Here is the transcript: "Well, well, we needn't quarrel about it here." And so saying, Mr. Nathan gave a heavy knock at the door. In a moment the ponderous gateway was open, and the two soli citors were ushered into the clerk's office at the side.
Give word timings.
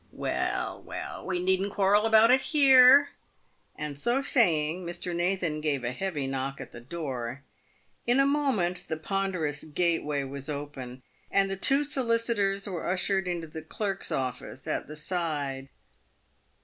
"Well, 0.25 0.81
well, 0.81 1.23
we 1.27 1.37
needn't 1.39 1.73
quarrel 1.73 2.07
about 2.07 2.31
it 2.31 2.41
here." 2.41 3.09
And 3.75 3.99
so 3.99 4.19
saying, 4.23 4.83
Mr. 4.83 5.15
Nathan 5.15 5.61
gave 5.61 5.83
a 5.83 5.91
heavy 5.91 6.25
knock 6.25 6.59
at 6.59 6.71
the 6.71 6.81
door. 6.81 7.43
In 8.07 8.19
a 8.19 8.25
moment 8.25 8.87
the 8.87 8.97
ponderous 8.97 9.63
gateway 9.63 10.23
was 10.23 10.49
open, 10.49 11.03
and 11.29 11.51
the 11.51 11.55
two 11.55 11.83
soli 11.83 12.17
citors 12.17 12.65
were 12.65 12.89
ushered 12.89 13.27
into 13.27 13.45
the 13.45 13.61
clerk's 13.61 14.11
office 14.11 14.65
at 14.65 14.87
the 14.87 14.95
side. 14.95 15.69